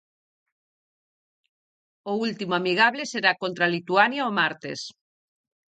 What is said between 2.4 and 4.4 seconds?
amigable será contra Lituania o